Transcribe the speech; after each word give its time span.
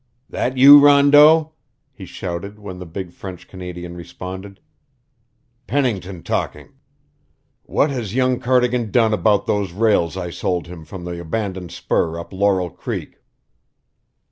"That 0.31 0.57
you, 0.57 0.79
Rondeau?" 0.79 1.53
he 1.91 2.07
shouted 2.07 2.57
when 2.57 2.79
the 2.79 2.87
big 2.87 3.11
French 3.11 3.47
Canadian 3.47 3.93
responded. 3.95 4.59
"Pennington 5.67 6.23
talking. 6.23 6.69
What 7.61 7.91
has 7.91 8.15
young 8.15 8.39
Cardigan 8.39 8.89
done 8.89 9.13
about 9.13 9.45
those 9.45 9.73
rails 9.73 10.17
I 10.17 10.31
sold 10.31 10.65
him 10.65 10.85
from 10.85 11.05
the 11.05 11.21
abandoned 11.21 11.69
spur 11.69 12.17
up 12.17 12.33
Laurel 12.33 12.71
Creek?" 12.71 13.21